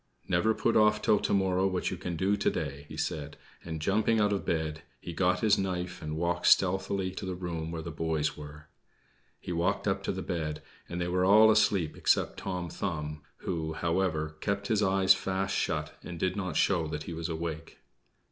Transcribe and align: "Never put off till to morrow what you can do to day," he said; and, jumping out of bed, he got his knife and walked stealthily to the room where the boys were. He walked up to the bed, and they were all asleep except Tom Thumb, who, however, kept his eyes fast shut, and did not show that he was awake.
"Never 0.27 0.55
put 0.55 0.75
off 0.75 0.99
till 1.03 1.19
to 1.19 1.31
morrow 1.31 1.67
what 1.67 1.91
you 1.91 1.95
can 1.97 2.15
do 2.15 2.35
to 2.35 2.49
day," 2.49 2.87
he 2.89 2.97
said; 2.97 3.37
and, 3.63 3.79
jumping 3.79 4.19
out 4.19 4.33
of 4.33 4.43
bed, 4.43 4.81
he 4.99 5.13
got 5.13 5.41
his 5.41 5.59
knife 5.59 6.01
and 6.01 6.17
walked 6.17 6.47
stealthily 6.47 7.11
to 7.11 7.23
the 7.23 7.35
room 7.35 7.69
where 7.69 7.83
the 7.83 7.91
boys 7.91 8.35
were. 8.35 8.65
He 9.39 9.51
walked 9.51 9.87
up 9.87 10.01
to 10.05 10.11
the 10.11 10.23
bed, 10.23 10.63
and 10.89 10.99
they 10.99 11.07
were 11.07 11.23
all 11.23 11.51
asleep 11.51 11.95
except 11.95 12.37
Tom 12.37 12.67
Thumb, 12.67 13.21
who, 13.45 13.73
however, 13.73 14.37
kept 14.41 14.69
his 14.69 14.81
eyes 14.81 15.13
fast 15.13 15.55
shut, 15.55 15.95
and 16.01 16.19
did 16.19 16.35
not 16.35 16.57
show 16.57 16.87
that 16.87 17.03
he 17.03 17.13
was 17.13 17.29
awake. 17.29 17.77